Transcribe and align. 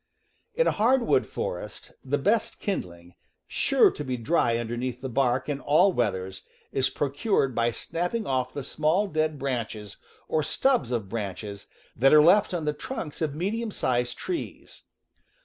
In 0.55 0.65
a 0.65 0.71
hardwood 0.71 1.27
forest 1.27 1.91
the 2.03 2.17
best 2.17 2.57
kindling, 2.59 3.13
sure 3.45 3.91
to 3.91 4.03
be 4.03 4.17
dry 4.17 4.57
underneath 4.57 4.99
the 4.99 5.09
bark 5.09 5.47
in 5.47 5.59
all 5.59 5.93
weathers, 5.93 6.41
is 6.71 6.89
procured 6.89 7.53
by 7.53 7.69
snapping 7.69 8.25
off 8.25 8.51
the 8.51 8.63
small 8.63 9.05
dead 9.05 9.37
branches, 9.37 9.97
or 10.27 10.41
stubs 10.41 10.89
of 10.89 11.07
branches, 11.07 11.67
that 11.95 12.13
are 12.15 12.23
left 12.23 12.51
on 12.51 12.65
the 12.65 12.73
trunks 12.73 13.21
of 13.21 13.35
medium 13.35 13.69
sized 13.69 14.17
trees. 14.17 14.81